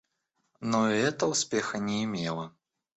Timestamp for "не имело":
1.77-2.55